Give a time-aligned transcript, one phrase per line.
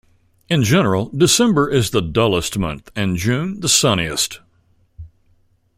[0.49, 4.39] In general, December is the dullest month and June the sunniest.